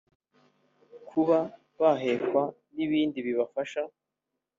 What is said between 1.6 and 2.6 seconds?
bahekwa